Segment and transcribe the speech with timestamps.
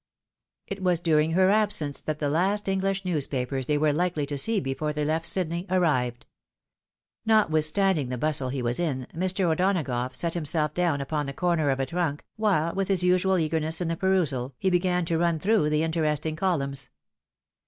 [0.65, 4.59] It was during her absence that the last English newspapers they were likely to see
[4.59, 6.25] before they left Sydney, arrived.
[7.23, 9.41] Not withstanding the bustle he was in, Mr.
[9.45, 13.37] O'Donagough set him self down upon the corner of a trunk, while, with his usual
[13.37, 16.89] eagerness in the perusal, he began to run through the interesting columns.